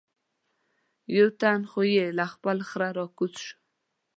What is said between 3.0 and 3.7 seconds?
کوز شو.